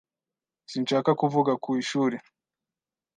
Sinshaka 0.71 1.11
kuvuga 1.21 1.51
ku 1.63 1.69
ishuri. 1.81 2.17